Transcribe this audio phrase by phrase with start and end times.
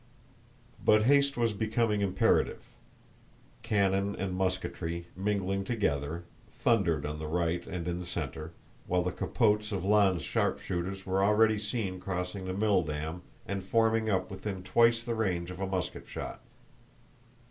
[0.83, 2.63] But haste was becoming imperative.
[3.61, 8.51] Cannon and musketry, mingling together, thundered on the right and in the center,
[8.87, 14.31] while the capotes of Lannes' sharpshooters were already seen crossing the milldam and forming up
[14.31, 16.41] within twice the range of a musket shot.